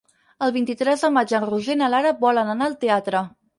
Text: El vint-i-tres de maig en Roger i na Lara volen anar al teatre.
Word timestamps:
El 0.45 0.53
vint-i-tres 0.55 1.03
de 1.07 1.11
maig 1.17 1.35
en 1.41 1.45
Roger 1.51 1.77
i 1.79 1.81
na 1.83 1.91
Lara 1.97 2.17
volen 2.27 2.53
anar 2.57 2.71
al 2.73 2.77
teatre. 2.87 3.25